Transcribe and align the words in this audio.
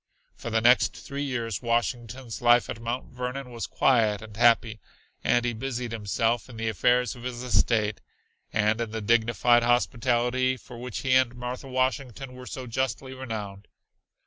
For 0.35 0.49
the 0.49 0.61
next 0.61 0.95
three 0.97 1.21
years 1.21 1.61
Washington's 1.61 2.41
life 2.41 2.71
at 2.71 2.81
Mount 2.81 3.11
Vernon 3.11 3.51
was 3.51 3.67
quiet 3.67 4.23
and 4.23 4.35
happy, 4.35 4.79
and 5.23 5.45
he 5.45 5.53
busied 5.53 5.91
himself 5.91 6.49
in 6.49 6.57
the 6.57 6.69
affairs 6.69 7.13
of 7.15 7.21
his 7.21 7.43
estate 7.43 8.01
and 8.51 8.81
in 8.81 8.89
the 8.89 9.01
dignified 9.01 9.61
hospitality 9.61 10.57
for 10.57 10.79
which 10.79 11.01
he 11.01 11.13
and 11.13 11.35
Martha 11.35 11.67
Washington 11.67 12.33
were 12.33 12.47
so 12.47 12.65
justly 12.65 13.13
renowned. 13.13 13.67